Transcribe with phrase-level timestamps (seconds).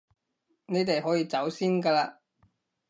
[0.65, 2.15] 你哋可以走先㗎喇